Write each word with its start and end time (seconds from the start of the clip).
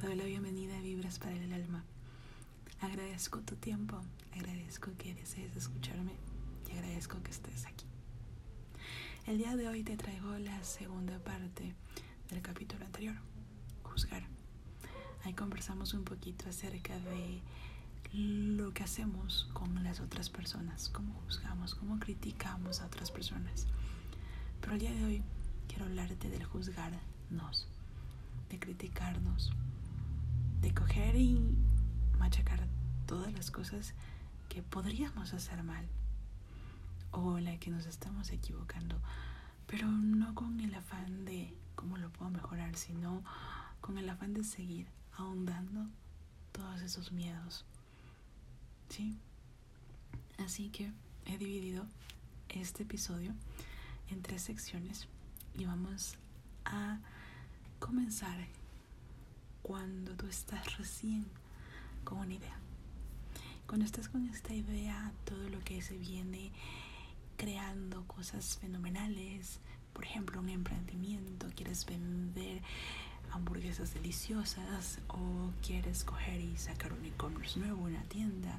Te 0.00 0.06
doy 0.06 0.16
la 0.16 0.24
bienvenida 0.24 0.78
a 0.78 0.80
Vibras 0.80 1.18
para 1.18 1.36
el 1.36 1.52
Alma. 1.52 1.84
Agradezco 2.80 3.40
tu 3.40 3.56
tiempo, 3.56 4.00
agradezco 4.32 4.92
que 4.96 5.14
desees 5.14 5.54
escucharme 5.54 6.12
y 6.66 6.72
agradezco 6.72 7.22
que 7.22 7.30
estés 7.30 7.66
aquí. 7.66 7.84
El 9.26 9.36
día 9.36 9.54
de 9.56 9.68
hoy 9.68 9.82
te 9.82 9.98
traigo 9.98 10.38
la 10.38 10.64
segunda 10.64 11.18
parte 11.18 11.74
del 12.30 12.40
capítulo 12.40 12.86
anterior, 12.86 13.14
juzgar. 13.82 14.26
Ahí 15.24 15.34
conversamos 15.34 15.92
un 15.92 16.04
poquito 16.04 16.48
acerca 16.48 16.98
de 16.98 17.42
lo 18.14 18.72
que 18.72 18.84
hacemos 18.84 19.50
con 19.52 19.84
las 19.84 20.00
otras 20.00 20.30
personas, 20.30 20.88
cómo 20.88 21.12
juzgamos, 21.26 21.74
cómo 21.74 21.98
criticamos 21.98 22.80
a 22.80 22.86
otras 22.86 23.10
personas. 23.10 23.66
Pero 24.62 24.72
el 24.72 24.78
día 24.78 24.92
de 24.92 25.04
hoy 25.04 25.22
quiero 25.68 25.84
hablarte 25.84 26.30
del 26.30 26.44
juzgarnos, 26.46 27.68
de 28.48 28.58
criticarnos, 28.58 29.52
de 30.60 30.74
coger 30.74 31.16
y 31.16 31.40
machacar 32.18 32.66
todas 33.06 33.32
las 33.32 33.50
cosas 33.50 33.94
que 34.48 34.62
podríamos 34.62 35.32
hacer 35.32 35.62
mal 35.62 35.86
o 37.12 37.38
la 37.38 37.58
que 37.58 37.70
nos 37.70 37.86
estamos 37.86 38.30
equivocando, 38.30 39.00
pero 39.66 39.88
no 39.88 40.34
con 40.34 40.60
el 40.60 40.74
afán 40.74 41.24
de 41.24 41.54
cómo 41.74 41.96
lo 41.96 42.10
puedo 42.10 42.30
mejorar, 42.30 42.76
sino 42.76 43.22
con 43.80 43.98
el 43.98 44.08
afán 44.08 44.34
de 44.34 44.44
seguir 44.44 44.86
ahondando 45.16 45.86
todos 46.52 46.82
esos 46.82 47.12
miedos. 47.12 47.64
¿Sí? 48.88 49.16
Así 50.38 50.68
que 50.68 50.92
he 51.26 51.38
dividido 51.38 51.86
este 52.48 52.82
episodio 52.82 53.34
en 54.08 54.22
tres 54.22 54.42
secciones 54.42 55.08
y 55.54 55.64
vamos 55.64 56.16
a 56.64 56.98
comenzar 57.78 58.46
cuando 59.70 60.16
tú 60.16 60.26
estás 60.26 60.78
recién 60.78 61.24
con 62.02 62.18
una 62.18 62.34
idea. 62.34 62.58
Cuando 63.68 63.86
estás 63.86 64.08
con 64.08 64.26
esta 64.26 64.52
idea, 64.52 65.12
todo 65.24 65.48
lo 65.48 65.60
que 65.60 65.80
se 65.80 65.96
viene 65.96 66.50
creando 67.36 68.04
cosas 68.08 68.58
fenomenales, 68.58 69.60
por 69.92 70.04
ejemplo, 70.04 70.40
un 70.40 70.48
emprendimiento, 70.48 71.46
quieres 71.54 71.86
vender 71.86 72.62
hamburguesas 73.30 73.94
deliciosas 73.94 74.98
o 75.06 75.52
quieres 75.64 76.02
coger 76.02 76.40
y 76.40 76.56
sacar 76.56 76.92
un 76.92 77.04
e-commerce 77.04 77.60
nuevo, 77.60 77.84
una 77.84 78.02
tienda, 78.08 78.58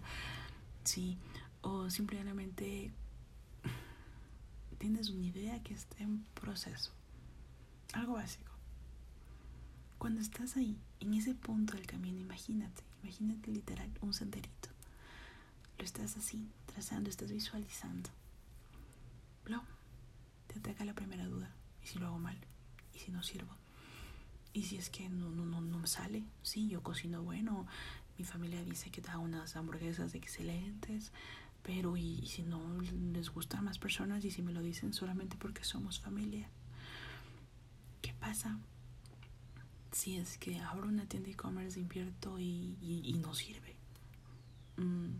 sí, 0.85 1.17
o 1.59 1.89
simplemente 1.89 2.93
tienes 4.77 5.09
una 5.09 5.25
idea 5.25 5.61
que 5.61 5.73
está 5.73 6.01
en 6.01 6.23
proceso, 6.35 6.93
algo 7.91 8.13
básico. 8.13 8.53
Cuando 9.97 10.21
estás 10.21 10.55
ahí, 10.55 10.79
en 11.01 11.15
ese 11.15 11.33
punto 11.33 11.73
del 11.75 11.87
camino, 11.87 12.19
imagínate, 12.19 12.83
imagínate 13.03 13.51
literal 13.51 13.89
un 14.01 14.13
senderito. 14.13 14.69
Lo 15.77 15.83
estás 15.83 16.15
así, 16.15 16.47
trazando, 16.67 17.09
estás 17.09 17.31
visualizando. 17.31 18.09
Blo, 19.43 19.63
te 20.47 20.59
ataca 20.59 20.85
la 20.85 20.93
primera 20.93 21.25
duda. 21.25 21.51
¿Y 21.83 21.87
si 21.87 21.97
lo 21.97 22.05
hago 22.07 22.19
mal? 22.19 22.37
¿Y 22.93 22.99
si 22.99 23.11
no 23.11 23.23
sirvo? 23.23 23.55
¿Y 24.53 24.63
si 24.63 24.77
es 24.77 24.89
que 24.91 25.09
no, 25.09 25.29
no, 25.31 25.43
no, 25.43 25.59
no 25.59 25.87
sale? 25.87 26.23
Sí, 26.43 26.67
yo 26.69 26.83
cocino 26.83 27.23
bueno. 27.23 27.65
Mi 28.19 28.23
familia 28.25 28.63
dice 28.63 28.91
que 28.91 29.01
da 29.01 29.17
unas 29.17 29.55
hamburguesas 29.55 30.13
excelentes. 30.13 31.11
Pero 31.63 31.97
¿y, 31.97 32.19
y 32.19 32.27
si 32.27 32.43
no 32.43 32.61
les 33.13 33.31
gustan 33.31 33.65
más 33.65 33.79
personas? 33.79 34.23
¿Y 34.23 34.29
si 34.29 34.43
me 34.43 34.53
lo 34.53 34.61
dicen 34.61 34.93
solamente 34.93 35.35
porque 35.37 35.63
somos 35.63 35.99
familia? 35.99 36.47
¿Qué 38.03 38.13
pasa? 38.13 38.59
Si 39.91 40.17
es 40.17 40.37
que 40.37 40.59
abro 40.59 40.87
una 40.87 41.05
tienda 41.05 41.29
e-commerce, 41.29 41.79
invierto 41.79 42.39
y, 42.39 42.77
y, 42.81 43.13
no 43.19 43.33
sirve. 43.33 43.75
Mm, 44.77 45.17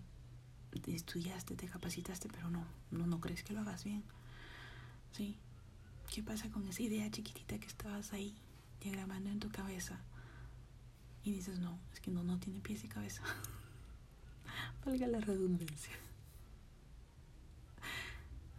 estudiaste, 0.88 1.56
te 1.56 1.68
capacitaste, 1.68 2.30
pero 2.30 2.50
no, 2.50 2.66
no, 2.90 3.06
no 3.06 3.20
crees 3.20 3.44
que 3.44 3.54
lo 3.54 3.62
hagas 3.62 3.84
bien. 3.84 4.04
¿Sí? 5.12 5.38
¿Qué 6.14 6.24
pasa 6.24 6.50
con 6.50 6.68
esa 6.68 6.82
idea 6.82 7.10
chiquitita 7.12 7.60
que 7.60 7.68
estabas 7.68 8.14
ahí 8.14 8.34
diagramando 8.82 9.30
en 9.30 9.40
tu 9.40 9.50
cabeza? 9.50 10.00
Y 11.24 11.34
dices, 11.34 11.60
no, 11.60 11.78
es 11.94 12.00
que 12.00 12.10
no, 12.10 12.24
no 12.24 12.40
tiene 12.40 12.62
pies 12.62 12.84
y 12.84 12.88
cabeza. 12.88 13.24
Valga 14.86 15.08
la 15.08 15.20
redundancia. 15.20 15.94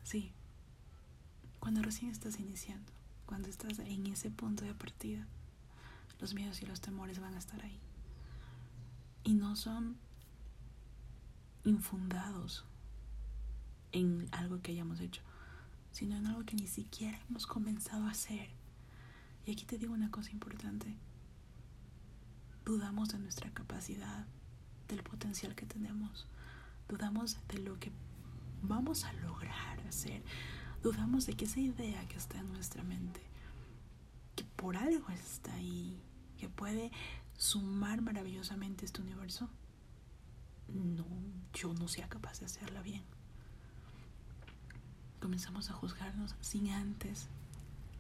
Sí. 0.05 0.31
Cuando 1.59 1.81
recién 1.83 2.11
estás 2.11 2.39
iniciando, 2.39 2.93
cuando 3.25 3.49
estás 3.49 3.79
en 3.79 4.07
ese 4.09 4.31
punto 4.31 4.65
de 4.65 4.75
partida 4.75 5.27
los 6.23 6.35
miedos 6.35 6.63
y 6.63 6.67
los 6.67 6.81
temores 6.81 7.19
van 7.19 7.35
a 7.35 7.39
estar 7.39 7.61
ahí. 7.63 7.81
Y 9.25 9.35
no 9.35 9.57
son 9.57 9.97
infundados 11.65 12.65
en 13.91 14.29
algo 14.31 14.63
que 14.63 14.71
hayamos 14.71 15.01
hecho, 15.01 15.21
sino 15.91 16.17
en 16.17 16.27
algo 16.29 16.45
que 16.45 16.55
ni 16.55 16.69
siquiera 16.69 17.19
hemos 17.29 17.47
comenzado 17.47 18.07
a 18.07 18.13
hacer. 18.13 18.49
Y 19.45 19.51
aquí 19.51 19.65
te 19.65 19.79
digo 19.79 19.93
una 19.93 20.13
cosa 20.13 20.31
importante. 20.31 20.97
Dudamos 22.65 23.09
de 23.09 23.19
nuestra 23.19 23.51
capacidad, 23.51 24.25
del 24.87 25.03
potencial 25.03 25.57
que 25.57 25.67
tenemos. 25.67 26.29
Dudamos 26.89 27.37
de 27.49 27.59
lo 27.59 27.81
que 27.81 27.91
vamos 28.63 29.05
a 29.05 29.13
lograr 29.15 29.81
hacer. 29.89 30.23
Dudamos 30.85 31.27
de 31.27 31.35
que 31.35 31.47
esa 31.47 31.59
idea 31.59 32.07
que 32.07 32.17
está 32.17 32.39
en 32.39 32.53
nuestra 32.53 32.85
mente, 32.85 33.21
que 34.37 34.45
por 34.45 34.77
algo 34.77 35.09
está 35.11 35.53
ahí, 35.55 36.01
que 36.43 36.49
puede 36.49 36.91
sumar 37.39 38.03
maravillosamente 38.03 38.85
este 38.85 39.01
universo, 39.01 39.49
no, 40.67 41.07
yo 41.55 41.73
no 41.73 41.87
sea 41.87 42.09
capaz 42.09 42.41
de 42.41 42.47
hacerla 42.47 42.83
bien. 42.83 43.05
Comenzamos 45.21 45.71
a 45.71 45.73
juzgarnos 45.73 46.35
sin 46.41 46.69
antes 46.71 47.29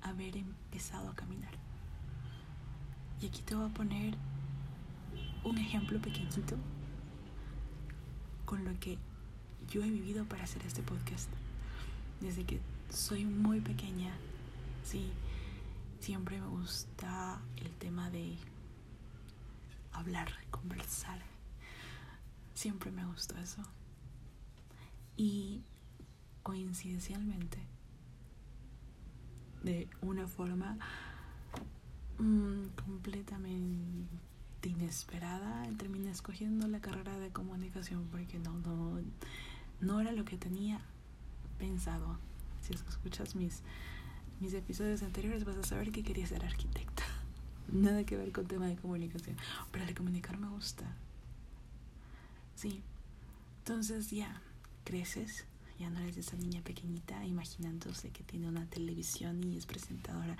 haber 0.02 0.36
empezado 0.36 1.08
a 1.08 1.14
caminar. 1.14 1.52
Y 3.20 3.26
aquí 3.26 3.42
te 3.42 3.54
voy 3.54 3.70
a 3.70 3.72
poner 3.72 4.16
un 5.44 5.58
ejemplo 5.58 6.00
pequeñito 6.00 6.56
con 8.44 8.64
lo 8.64 8.76
que 8.80 8.98
yo 9.70 9.84
he 9.84 9.90
vivido 9.90 10.24
para 10.24 10.42
hacer 10.42 10.66
este 10.66 10.82
podcast. 10.82 11.30
Desde 12.20 12.44
que 12.44 12.60
soy 12.90 13.24
muy 13.24 13.60
pequeña, 13.60 14.10
sí, 14.82 15.12
Siempre 16.02 16.40
me 16.40 16.48
gusta 16.48 17.40
el 17.58 17.70
tema 17.76 18.10
de 18.10 18.36
hablar, 19.92 20.32
conversar. 20.50 21.20
Siempre 22.54 22.90
me 22.90 23.06
gustó 23.06 23.38
eso. 23.38 23.62
Y 25.16 25.62
coincidencialmente, 26.42 27.58
de 29.62 29.88
una 30.00 30.26
forma 30.26 30.76
mm, 32.18 32.66
completamente 32.84 34.08
inesperada, 34.64 35.62
terminé 35.78 36.10
escogiendo 36.10 36.66
la 36.66 36.80
carrera 36.80 37.16
de 37.20 37.30
comunicación 37.30 38.08
porque 38.10 38.40
no, 38.40 38.54
no, 38.54 39.00
no 39.80 40.00
era 40.00 40.10
lo 40.10 40.24
que 40.24 40.36
tenía 40.36 40.80
pensado. 41.60 42.18
Si 42.60 42.74
escuchas 42.74 43.36
mis 43.36 43.62
mis 44.42 44.54
episodios 44.54 45.04
anteriores 45.04 45.44
vas 45.44 45.56
a 45.56 45.62
saber 45.62 45.92
que 45.92 46.02
quería 46.02 46.26
ser 46.26 46.44
arquitecta. 46.44 47.04
Nada 47.72 48.04
que 48.04 48.16
ver 48.16 48.32
con 48.32 48.46
tema 48.46 48.66
de 48.66 48.74
comunicación. 48.74 49.36
Pero 49.70 49.86
de 49.86 49.94
comunicar 49.94 50.36
me 50.36 50.48
gusta. 50.48 50.84
Sí. 52.56 52.82
Entonces 53.58 54.10
ya 54.10 54.42
creces, 54.82 55.44
ya 55.78 55.90
no 55.90 56.00
eres 56.00 56.16
esa 56.16 56.36
niña 56.36 56.60
pequeñita 56.62 57.24
imaginándose 57.24 58.10
que 58.10 58.24
tiene 58.24 58.48
una 58.48 58.66
televisión 58.66 59.44
y 59.44 59.56
es 59.56 59.66
presentadora 59.66 60.36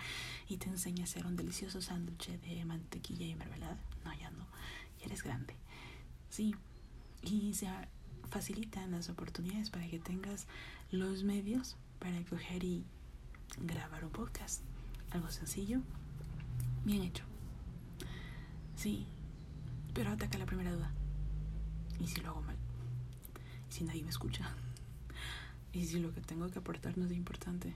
y 0.49 0.57
te 0.57 0.69
enseña 0.69 1.03
a 1.03 1.05
hacer 1.05 1.25
un 1.25 1.37
delicioso 1.37 1.81
sándwich 1.81 2.31
de 2.41 2.65
mantequilla 2.65 3.27
y 3.27 3.37
mermelada. 3.37 3.79
No, 4.05 4.13
ya 4.19 4.31
no. 4.33 4.45
Ya 4.99 5.07
eres 5.07 5.23
grande. 5.23 5.55
Sí. 6.29 6.57
Y 7.23 7.55
se 7.55 7.69
facilitan 8.31 8.91
las 8.91 9.09
oportunidades 9.09 9.71
para 9.71 9.87
que 9.89 10.01
tengas 10.01 10.49
los 10.91 11.23
medios 11.23 11.77
para 12.01 12.21
coger 12.25 12.65
y 12.65 12.85
grabar 13.61 14.05
un 14.05 14.11
podcast. 14.11 14.63
Algo 15.11 15.31
sencillo, 15.31 15.81
bien 16.85 17.03
hecho. 17.03 17.25
Sí, 18.77 19.07
pero 19.95 20.11
ataca 20.13 20.39
la 20.39 20.47
primera 20.47 20.73
duda. 20.73 20.93
¿Y 22.01 22.07
si 22.07 22.21
lo 22.21 22.31
hago 22.31 22.43
mal? 22.43 22.57
¿Y 23.71 23.73
si 23.73 23.85
nadie 23.85 24.03
me 24.03 24.11
escucha? 24.11 24.51
¿Y 25.73 25.87
si 25.87 25.99
lo 26.01 26.13
que 26.13 26.21
tengo 26.21 26.51
que 26.51 26.59
aportar 26.59 26.97
no 26.99 27.05
es 27.07 27.13
importante? 27.13 27.75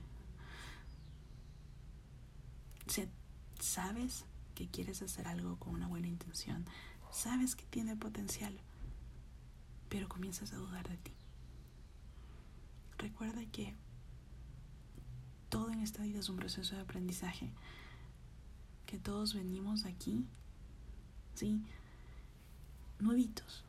sabes 3.59 4.25
que 4.55 4.67
quieres 4.67 5.01
hacer 5.01 5.27
algo 5.27 5.57
con 5.57 5.73
una 5.73 5.87
buena 5.87 6.07
intención, 6.07 6.65
sabes 7.11 7.55
que 7.55 7.65
tiene 7.65 7.95
potencial, 7.95 8.57
pero 9.89 10.07
comienzas 10.07 10.53
a 10.53 10.57
dudar 10.57 10.87
de 10.87 10.97
ti. 10.97 11.11
Recuerda 12.97 13.45
que 13.51 13.75
todo 15.49 15.71
en 15.71 15.79
esta 15.79 16.03
vida 16.03 16.19
es 16.19 16.29
un 16.29 16.37
proceso 16.37 16.75
de 16.75 16.81
aprendizaje, 16.81 17.51
que 18.85 18.97
todos 18.97 19.33
venimos 19.33 19.85
aquí 19.85 20.25
¿sí? 21.37 21.61
Nuevitos. 22.99 23.63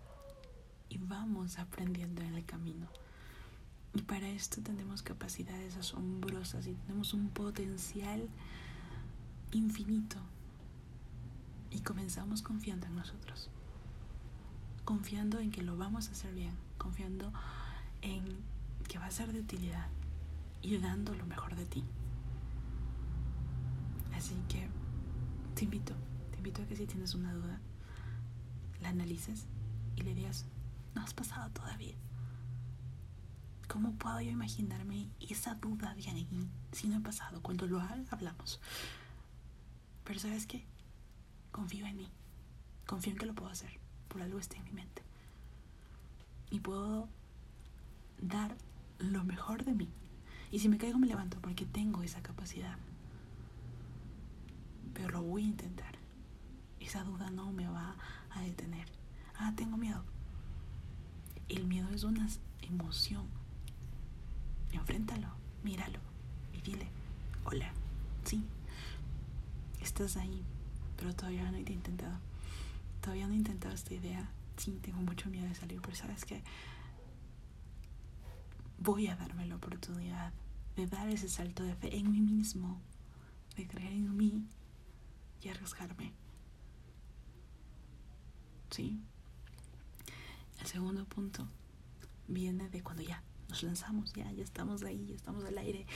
Y 0.89 0.97
vamos 0.97 1.59
aprendiendo 1.59 2.23
en 2.23 2.35
el 2.35 2.45
camino. 2.47 2.87
Y 3.95 4.03
para 4.03 4.29
esto 4.29 4.63
tenemos 4.63 5.03
capacidades 5.03 5.77
asombrosas 5.77 6.67
y 6.67 6.73
tenemos 6.73 7.13
un 7.13 7.29
potencial 7.29 8.27
infinito. 9.53 10.17
Y 11.71 11.81
comenzamos 11.81 12.41
confiando 12.41 12.87
en 12.87 12.97
nosotros. 12.97 13.51
Confiando 14.85 15.39
en 15.39 15.51
que 15.51 15.63
lo 15.63 15.77
vamos 15.77 16.09
a 16.09 16.13
hacer 16.13 16.35
bien. 16.35 16.55
Confiando 16.79 17.31
en 18.01 18.39
que 18.89 18.99
va 18.99 19.07
a 19.07 19.11
ser 19.11 19.33
de 19.33 19.41
utilidad. 19.41 19.89
Y 20.62 20.76
dando 20.78 21.14
lo 21.14 21.26
mejor 21.26 21.55
de 21.55 21.66
ti. 21.66 21.84
Así 24.14 24.34
que 24.49 24.69
te 25.55 25.64
invito, 25.64 25.94
te 26.31 26.38
invito 26.38 26.62
a 26.62 26.66
que 26.66 26.76
si 26.76 26.87
tienes 26.87 27.14
una 27.14 27.32
duda, 27.32 27.60
la 28.81 28.90
analices 28.90 29.46
y 29.96 30.02
le 30.02 30.14
digas, 30.14 30.46
no 30.94 31.02
has 31.02 31.14
pasado 31.14 31.50
todavía. 31.50 31.94
¿Cómo 33.69 33.93
puedo 33.93 34.20
yo 34.20 34.31
imaginarme 34.31 35.10
esa 35.20 35.55
duda 35.55 35.94
de 35.94 36.08
ahí 36.08 36.26
si 36.72 36.88
no 36.88 36.96
he 36.96 37.00
pasado? 37.00 37.43
Cuando 37.43 37.66
lo 37.66 37.81
hablamos. 38.10 38.60
Pero 40.05 40.19
¿sabes 40.19 40.46
qué? 40.46 40.64
Confío 41.52 41.87
en 41.87 41.99
mí. 41.99 42.08
Confío 42.87 43.12
en 43.12 43.19
que 43.19 43.26
lo 43.26 43.34
puedo 43.34 43.50
hacer. 43.50 43.78
Por 44.08 44.22
algo 44.22 44.38
está 44.38 44.56
en 44.56 44.64
mi 44.64 44.72
mente. 44.72 45.02
Y 46.50 46.60
puedo 46.60 47.08
dar 48.22 48.56
lo 48.99 49.22
mejor 49.22 49.64
de 49.64 49.75
mí. 49.75 49.90
Y 50.50 50.59
si 50.61 50.69
me 50.69 50.79
caigo 50.79 50.99
me 50.99 51.06
levanto 51.06 51.39
porque 51.41 51.67
tengo 51.67 52.03
esa 52.03 52.23
capacidad. 52.23 52.77
Pero 54.95 55.11
lo 55.11 55.23
voy 55.23 55.45
a 55.45 55.49
intentar. 55.49 55.95
Esa 56.81 57.05
duda 57.05 57.31
no 57.31 57.53
me 57.53 57.67
va 57.69 57.97
a 58.31 58.41
detener. 58.43 58.89
Ah, 59.37 59.53
tengo 59.56 59.77
miedo. 59.77 60.03
El 61.49 61.65
miedo 61.65 61.89
es 61.91 62.05
una 62.05 62.29
emoción. 62.62 63.27
Enfréntalo, 64.73 65.29
míralo 65.62 65.99
y 66.53 66.61
dile, 66.61 66.89
hola, 67.44 67.73
sí, 68.25 68.44
estás 69.81 70.17
ahí, 70.17 70.43
pero 70.97 71.15
todavía 71.15 71.51
no 71.51 71.56
he 71.56 71.61
intentado. 71.61 72.19
Todavía 73.01 73.27
no 73.27 73.33
he 73.33 73.37
intentado 73.37 73.75
esta 73.75 73.94
idea. 73.94 74.29
Sí, 74.56 74.79
tengo 74.83 75.01
mucho 75.01 75.31
miedo 75.31 75.47
de 75.47 75.55
salir, 75.55 75.81
pero 75.81 75.97
sabes 75.97 76.25
que 76.25 76.43
voy 78.79 79.09
a 79.09 79.17
darme 79.17 79.47
la 79.47 79.57
oportunidad 79.57 80.33
de 80.77 80.87
dar 80.87 81.09
ese 81.09 81.29
salto 81.29 81.63
de 81.65 81.75
fe 81.75 81.97
en 81.97 82.11
mí 82.11 82.21
mismo, 82.21 82.81
de 83.57 83.67
creer 83.67 83.93
en 83.93 84.17
mí 84.17 84.47
y 85.43 85.49
arriesgarme. 85.49 86.13
¿Sí? 88.71 89.01
El 90.61 90.67
segundo 90.67 91.05
punto 91.05 91.49
viene 92.27 92.69
de 92.69 92.83
cuando 92.83 93.03
ya 93.03 93.23
nos 93.49 93.63
lanzamos, 93.63 94.13
ya, 94.13 94.31
ya 94.33 94.43
estamos 94.45 94.83
ahí, 94.83 95.07
ya 95.07 95.15
estamos 95.15 95.45
al 95.45 95.59
aire. 95.59 95.87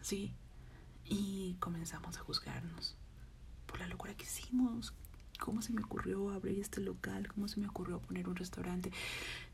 Sí. 0.00 0.34
Y 1.04 1.54
comenzamos 1.54 2.16
a 2.16 2.20
juzgarnos 2.20 2.96
por 3.66 3.80
la 3.80 3.88
locura 3.88 4.14
que 4.14 4.24
hicimos. 4.24 4.94
¿Cómo 5.42 5.60
se 5.60 5.72
me 5.72 5.82
ocurrió 5.82 6.30
abrir 6.30 6.60
este 6.60 6.80
local? 6.80 7.26
¿Cómo 7.26 7.48
se 7.48 7.58
me 7.58 7.66
ocurrió 7.66 7.98
poner 7.98 8.28
un 8.28 8.36
restaurante? 8.36 8.92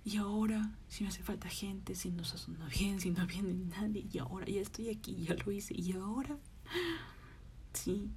Y 0.05 0.19
ahora, 0.19 0.71
si 0.87 1.03
me 1.03 1.09
hace 1.09 1.23
falta 1.23 1.49
gente, 1.49 1.95
si 1.95 2.11
no 2.11 2.25
sonó 2.25 2.67
bien, 2.69 3.01
si 3.01 3.11
no 3.11 3.27
viene 3.27 3.55
nadie, 3.55 4.07
y 4.13 4.19
ahora 4.19 4.45
ya 4.45 4.61
estoy 4.61 4.91
aquí, 4.91 5.25
ya 5.25 5.35
lo 5.35 5.51
hice, 5.51 5.73
y 5.75 5.93
ahora, 5.93 6.37
sí, 7.73 8.11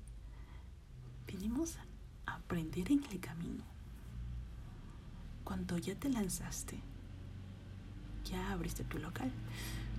venimos 1.25 1.77
a 2.25 2.35
aprender 2.35 2.91
en 2.91 3.05
el 3.09 3.21
camino 3.21 3.63
cuando 5.45 5.77
ya 5.77 5.95
te 5.95 6.09
lanzaste, 6.09 6.77
ya 8.25 8.51
abriste 8.51 8.83
tu 8.83 8.99
local, 8.99 9.31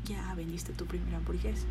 ya 0.05 0.35
vendiste 0.35 0.75
tu 0.75 0.85
primera 0.85 1.17
hamburguesa, 1.17 1.67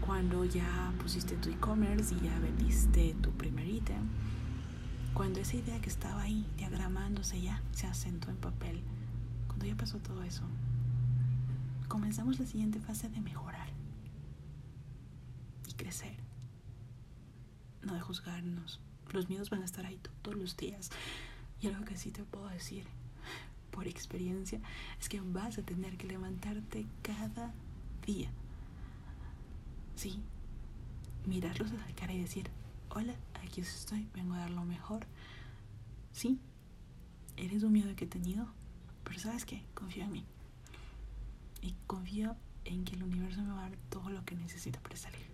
cuando 0.00 0.44
ya 0.44 0.92
pusiste 1.00 1.36
tu 1.36 1.48
e-commerce 1.48 2.12
y 2.12 2.24
ya 2.24 2.36
vendiste 2.40 3.14
tu 3.22 3.30
primer 3.30 3.68
ítem, 3.68 4.02
cuando 5.18 5.40
esa 5.40 5.56
idea 5.56 5.80
que 5.80 5.90
estaba 5.90 6.22
ahí 6.22 6.46
diagramándose 6.56 7.42
ya 7.42 7.60
se 7.72 7.88
asentó 7.88 8.30
en 8.30 8.36
papel, 8.36 8.80
cuando 9.48 9.66
ya 9.66 9.74
pasó 9.74 9.98
todo 9.98 10.22
eso, 10.22 10.44
comenzamos 11.88 12.38
la 12.38 12.46
siguiente 12.46 12.78
fase 12.78 13.08
de 13.08 13.20
mejorar 13.20 13.68
y 15.68 15.72
crecer, 15.72 16.14
no 17.82 17.94
de 17.94 18.00
juzgarnos. 18.00 18.78
Los 19.10 19.28
miedos 19.28 19.50
van 19.50 19.62
a 19.62 19.64
estar 19.64 19.84
ahí 19.86 19.98
todos 20.22 20.38
los 20.38 20.56
días. 20.56 20.90
Y 21.60 21.66
algo 21.66 21.84
que 21.84 21.96
sí 21.96 22.12
te 22.12 22.22
puedo 22.22 22.46
decir 22.46 22.84
por 23.72 23.88
experiencia 23.88 24.60
es 25.00 25.08
que 25.08 25.20
vas 25.20 25.58
a 25.58 25.62
tener 25.62 25.96
que 25.96 26.06
levantarte 26.06 26.86
cada 27.02 27.52
día. 28.06 28.30
Sí, 29.96 30.20
mirarlos 31.26 31.72
a 31.72 31.74
la 31.74 31.94
cara 31.96 32.12
y 32.12 32.20
decir, 32.20 32.48
hola, 32.90 33.14
aquí 33.42 33.60
estoy, 33.60 34.08
vengo 34.14 34.34
a 34.34 34.38
dar 34.38 34.50
lo 34.50 34.64
mejor. 34.64 35.06
Sí, 36.12 36.40
eres 37.36 37.62
un 37.62 37.72
miedo 37.72 37.94
que 37.94 38.04
he 38.04 38.08
tenido, 38.08 38.46
pero 39.04 39.18
sabes 39.18 39.44
qué, 39.44 39.64
confío 39.74 40.04
en 40.04 40.12
mí. 40.12 40.24
Y 41.60 41.74
confío 41.86 42.36
en 42.64 42.84
que 42.84 42.94
el 42.94 43.02
universo 43.02 43.42
me 43.42 43.52
va 43.52 43.66
a 43.66 43.70
dar 43.70 43.78
todo 43.90 44.10
lo 44.10 44.24
que 44.24 44.34
necesito 44.34 44.80
para 44.80 44.96
salir. 44.96 45.26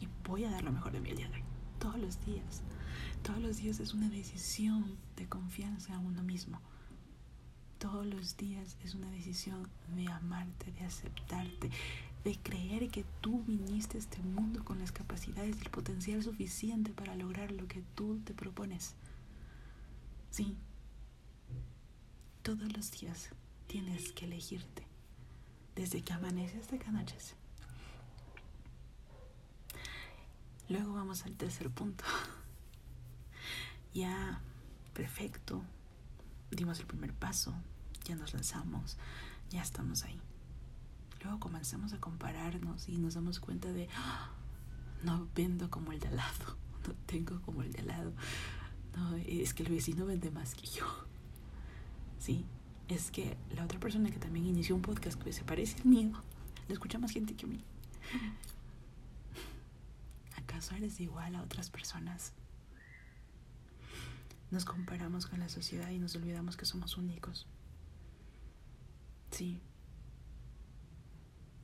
Y 0.00 0.08
voy 0.26 0.44
a 0.44 0.50
dar 0.50 0.62
lo 0.62 0.72
mejor 0.72 0.92
de 0.92 1.00
mi 1.00 1.12
día 1.12 1.28
de 1.28 1.36
hoy. 1.36 1.44
Todos 1.78 1.98
los 1.98 2.24
días. 2.24 2.62
Todos 3.22 3.40
los 3.40 3.58
días 3.58 3.80
es 3.80 3.94
una 3.94 4.08
decisión 4.08 4.96
de 5.16 5.28
confianza 5.28 5.94
en 5.94 6.00
uno 6.00 6.22
mismo 6.22 6.60
todos 7.78 8.04
los 8.06 8.36
días 8.36 8.76
es 8.84 8.94
una 8.94 9.10
decisión 9.10 9.68
de 9.94 10.08
amarte, 10.08 10.72
de 10.72 10.84
aceptarte, 10.84 11.70
de 12.24 12.36
creer 12.36 12.90
que 12.90 13.04
tú 13.20 13.42
viniste 13.44 13.96
a 13.96 14.00
este 14.00 14.20
mundo 14.22 14.64
con 14.64 14.78
las 14.78 14.92
capacidades 14.92 15.56
y 15.56 15.60
el 15.60 15.70
potencial 15.70 16.22
suficiente 16.22 16.92
para 16.92 17.14
lograr 17.14 17.52
lo 17.52 17.66
que 17.68 17.82
tú 17.94 18.20
te 18.24 18.34
propones. 18.34 18.94
Sí, 20.30 20.56
todos 22.42 22.72
los 22.76 22.90
días 22.90 23.30
tienes 23.66 24.12
que 24.12 24.24
elegirte, 24.24 24.86
desde 25.74 26.02
que 26.02 26.12
amanece 26.12 26.58
hasta 26.58 26.78
que 26.78 26.86
anochece. 26.86 27.34
Luego 30.68 30.94
vamos 30.94 31.24
al 31.24 31.34
tercer 31.36 31.70
punto. 31.70 32.04
Ya, 33.94 34.40
perfecto, 34.92 35.64
dimos 36.50 36.78
el 36.78 36.86
primer 36.86 37.12
paso, 37.14 37.54
ya 38.04 38.14
nos 38.14 38.32
lanzamos, 38.34 38.96
ya 39.50 39.62
estamos 39.62 40.04
ahí. 40.04 40.20
Luego 41.22 41.40
comenzamos 41.40 41.92
a 41.92 42.00
compararnos 42.00 42.88
y 42.88 42.98
nos 42.98 43.14
damos 43.14 43.40
cuenta 43.40 43.72
de, 43.72 43.88
ah, 43.96 44.30
no 45.02 45.28
vendo 45.34 45.70
como 45.70 45.92
el 45.92 46.00
de 46.00 46.08
al 46.08 46.16
lado, 46.16 46.56
no 46.86 46.94
tengo 47.06 47.40
como 47.42 47.62
el 47.62 47.72
de 47.72 47.80
al 47.80 47.86
lado, 47.88 48.12
no, 48.96 49.16
es 49.16 49.54
que 49.54 49.62
el 49.62 49.70
vecino 49.70 50.06
vende 50.06 50.30
más 50.30 50.54
que 50.54 50.66
yo. 50.66 50.84
Sí, 52.18 52.44
es 52.88 53.10
que 53.10 53.36
la 53.54 53.64
otra 53.64 53.78
persona 53.78 54.10
que 54.10 54.18
también 54.18 54.46
inició 54.46 54.74
un 54.74 54.82
podcast 54.82 55.20
que 55.22 55.32
se 55.32 55.44
parece 55.44 55.78
al 55.78 55.86
mío, 55.86 56.12
le 56.66 56.74
escucha 56.74 56.98
más 56.98 57.10
gente 57.10 57.34
que 57.34 57.46
a 57.46 57.48
mí. 57.48 57.64
¿Acaso 60.36 60.74
eres 60.74 61.00
igual 61.00 61.34
a 61.36 61.42
otras 61.42 61.70
personas? 61.70 62.32
Nos 64.50 64.64
comparamos 64.64 65.26
con 65.26 65.40
la 65.40 65.48
sociedad 65.48 65.90
y 65.90 65.98
nos 65.98 66.16
olvidamos 66.16 66.56
que 66.56 66.64
somos 66.64 66.96
únicos. 66.96 67.46
Sí. 69.30 69.60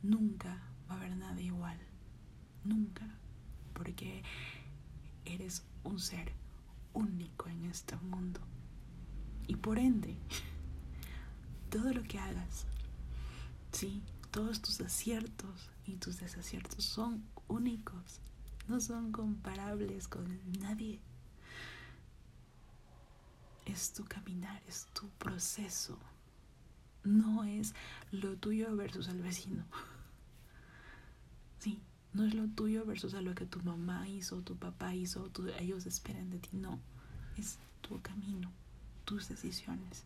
Nunca 0.04 0.60
va 0.88 0.94
a 0.94 0.98
haber 0.98 1.16
nada 1.16 1.40
igual. 1.40 1.78
Nunca. 2.62 3.04
Porque 3.72 4.22
eres 5.24 5.64
un 5.82 5.98
ser 5.98 6.32
único 6.92 7.48
en 7.48 7.64
este 7.64 7.96
mundo. 7.96 8.40
Y 9.48 9.56
por 9.56 9.78
ende, 9.78 10.16
todo 11.70 11.92
lo 11.92 12.02
que 12.04 12.18
hagas, 12.18 12.66
sí, 13.72 14.00
todos 14.30 14.62
tus 14.62 14.80
aciertos 14.80 15.70
y 15.86 15.96
tus 15.96 16.20
desaciertos 16.20 16.84
son 16.84 17.24
únicos. 17.48 18.20
No 18.68 18.80
son 18.80 19.10
comparables 19.10 20.06
con 20.06 20.38
nadie 20.60 21.00
es 23.66 23.92
tu 23.92 24.04
caminar, 24.04 24.62
es 24.68 24.86
tu 24.92 25.08
proceso. 25.10 25.98
No 27.02 27.44
es 27.44 27.74
lo 28.12 28.36
tuyo 28.36 28.74
versus 28.76 29.08
el 29.08 29.22
vecino. 29.22 29.64
No 32.12 32.24
es 32.24 32.34
lo 32.34 32.46
tuyo 32.46 32.84
versus 32.86 33.14
a 33.14 33.22
lo 33.22 33.34
que 33.34 33.44
tu 33.44 33.60
mamá 33.62 34.08
hizo, 34.08 34.40
tu 34.42 34.56
papá 34.56 34.94
hizo, 34.94 35.30
ellos 35.58 35.84
esperan 35.84 36.30
de 36.30 36.38
ti. 36.38 36.50
No, 36.52 36.78
es 37.36 37.58
tu 37.80 38.00
camino, 38.02 38.52
tus 39.04 39.28
decisiones. 39.28 40.04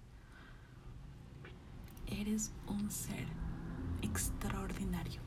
Eres 2.07 2.51
un 2.67 2.91
ser 2.91 3.27
extraordinario, 4.01 5.21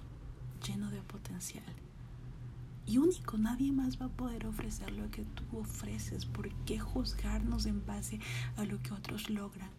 lleno 0.66 0.90
de 0.90 1.02
potencial. 1.04 1.64
y 2.88 2.98
único. 2.98 3.38
Nadie 3.38 3.72
más 3.72 4.02
va 4.02 4.08
a 4.08 4.10
poder 4.10 4.48
ofrecer 4.48 4.92
lo 4.92 5.10
que 5.12 5.24
tú 5.24 5.44
ofreces. 5.60 6.26
¿Por 6.26 6.50
qué 6.66 6.80
juzgarnos 6.80 7.68
en 7.68 7.86
base 7.86 8.20
a 8.58 8.66
lo 8.66 8.82
que 8.82 8.92
otros 8.94 9.30
logran? 9.30 9.70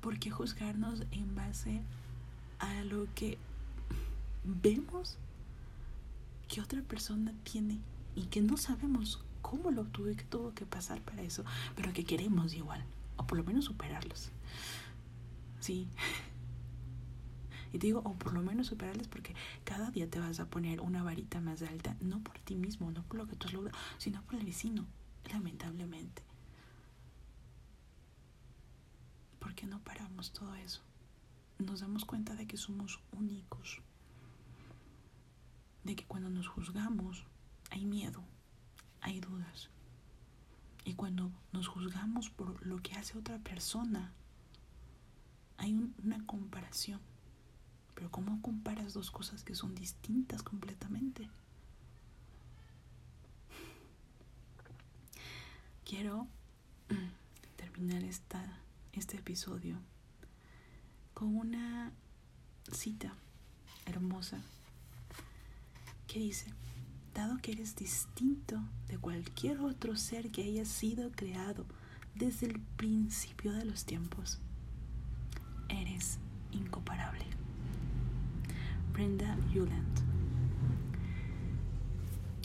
¿Por 0.00 0.18
qué 0.18 0.30
juzgarnos 0.30 1.02
en 1.10 1.34
base 1.34 1.82
a 2.58 2.84
lo 2.84 3.06
que 3.14 3.36
vemos 4.44 5.18
que 6.54 6.60
otra 6.60 6.82
persona 6.82 7.34
tiene 7.42 7.80
y 8.14 8.26
que 8.26 8.40
no 8.40 8.56
sabemos 8.56 9.24
cómo 9.42 9.72
lo 9.72 9.82
obtuvo 9.82 10.10
y 10.10 10.14
que 10.14 10.22
tuvo 10.22 10.54
que 10.54 10.64
pasar 10.64 11.00
para 11.02 11.22
eso, 11.22 11.44
pero 11.74 11.92
que 11.92 12.04
queremos 12.04 12.54
igual, 12.54 12.84
o 13.16 13.26
por 13.26 13.38
lo 13.38 13.42
menos 13.42 13.64
superarlos? 13.64 14.30
Sí. 15.58 15.88
Y 17.72 17.78
digo, 17.78 18.02
o 18.04 18.14
por 18.14 18.34
lo 18.34 18.40
menos 18.40 18.68
superarles 18.68 19.08
porque 19.08 19.34
cada 19.64 19.90
día 19.90 20.08
te 20.08 20.20
vas 20.20 20.38
a 20.38 20.48
poner 20.48 20.80
una 20.80 21.02
varita 21.02 21.40
más 21.40 21.60
alta, 21.62 21.96
no 22.00 22.22
por 22.22 22.38
ti 22.38 22.54
mismo, 22.54 22.88
no 22.92 23.02
por 23.02 23.16
lo 23.16 23.26
que 23.26 23.34
tú 23.34 23.48
has 23.48 23.52
logrado, 23.52 23.76
sino 23.98 24.22
por 24.22 24.36
el 24.36 24.46
vecino, 24.46 24.86
lamentablemente. 25.32 26.22
¿Por 29.40 29.56
qué 29.56 29.66
no 29.66 29.80
paramos 29.80 30.32
todo 30.32 30.54
eso? 30.54 30.82
Nos 31.58 31.80
damos 31.80 32.04
cuenta 32.04 32.36
de 32.36 32.46
que 32.46 32.56
somos 32.56 33.00
únicos, 33.10 33.80
de 35.84 35.94
que 35.96 36.04
cuando 36.06 36.30
nos 36.30 36.48
juzgamos 36.48 37.24
hay 37.70 37.84
miedo, 37.84 38.24
hay 39.00 39.20
dudas. 39.20 39.70
Y 40.84 40.94
cuando 40.94 41.30
nos 41.52 41.68
juzgamos 41.68 42.30
por 42.30 42.66
lo 42.66 42.82
que 42.82 42.94
hace 42.94 43.16
otra 43.16 43.38
persona, 43.38 44.12
hay 45.56 45.74
una 46.02 46.24
comparación. 46.26 47.00
Pero 47.94 48.10
¿cómo 48.10 48.42
comparas 48.42 48.92
dos 48.92 49.10
cosas 49.10 49.44
que 49.44 49.54
son 49.54 49.74
distintas 49.74 50.42
completamente? 50.42 51.30
Quiero 55.84 56.26
terminar 57.56 58.02
esta, 58.02 58.58
este 58.92 59.18
episodio 59.18 59.78
con 61.12 61.36
una 61.36 61.92
cita 62.72 63.14
hermosa 63.86 64.42
que 66.14 66.20
dice, 66.20 66.46
dado 67.12 67.38
que 67.38 67.50
eres 67.50 67.74
distinto 67.74 68.62
de 68.86 68.98
cualquier 68.98 69.58
otro 69.58 69.96
ser 69.96 70.30
que 70.30 70.44
haya 70.44 70.64
sido 70.64 71.10
creado 71.10 71.66
desde 72.14 72.46
el 72.46 72.60
principio 72.60 73.52
de 73.52 73.64
los 73.64 73.84
tiempos, 73.84 74.38
eres 75.68 76.20
incomparable. 76.52 77.24
Brenda 78.92 79.36
Yuland. 79.52 79.98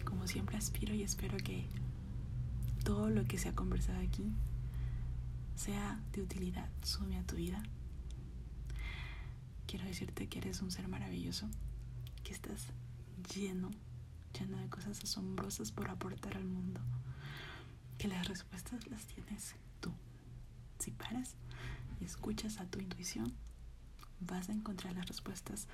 Como 0.03 0.25
siempre 0.25 0.57
aspiro 0.57 0.95
y 0.95 1.03
espero 1.03 1.38
que 1.38 1.67
todo 2.83 3.11
lo 3.11 3.25
que 3.25 3.38
se 3.38 3.49
ha 3.49 3.55
conversado 3.55 3.99
aquí 3.99 4.31
sea 5.53 6.01
de 6.13 6.23
utilidad, 6.23 6.69
sume 6.81 7.19
a 7.19 7.23
tu 7.23 7.35
vida. 7.35 7.61
Quiero 9.67 9.85
decirte 9.85 10.27
que 10.27 10.39
eres 10.39 10.59
un 10.63 10.71
ser 10.71 10.88
maravilloso, 10.88 11.47
que 12.23 12.33
estás 12.33 12.65
lleno, 13.23 13.71
lleno 14.38 14.57
de 14.57 14.69
cosas 14.69 15.03
asombrosas 15.03 15.71
por 15.71 15.89
aportar 15.89 16.38
al 16.38 16.45
mundo, 16.45 16.81
que 17.97 18.07
las 18.07 18.27
respuestas 18.27 18.88
las 18.88 19.05
tienes 19.05 19.55
tú. 19.79 19.91
Si 20.79 20.91
paras 20.91 21.35
y 21.99 22.05
escuchas 22.05 22.59
a 22.59 22.65
tu 22.65 22.79
intuición, 22.79 23.33
vas 24.19 24.49
a 24.49 24.53
encontrar 24.53 24.95
las 24.95 25.07
respuestas 25.07 25.67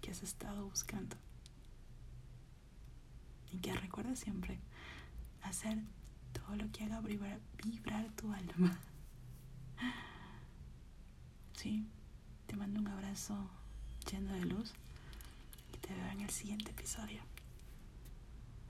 que 0.00 0.10
has 0.10 0.22
estado 0.22 0.68
buscando. 0.68 1.16
Y 3.52 3.58
que 3.58 3.72
recuerda 3.74 4.16
siempre 4.16 4.58
hacer 5.42 5.78
todo 6.32 6.56
lo 6.56 6.70
que 6.72 6.84
haga 6.84 7.00
vibrar, 7.00 7.40
vibrar 7.64 8.10
tu 8.12 8.32
alma. 8.32 8.78
Sí, 11.56 11.86
te 12.46 12.56
mando 12.56 12.78
un 12.78 12.88
abrazo 12.88 13.48
lleno 14.10 14.34
de 14.34 14.44
luz 14.44 14.74
te 15.86 15.94
veo 15.94 16.10
en 16.12 16.20
el 16.22 16.30
siguiente 16.30 16.70
episodio. 16.70 17.20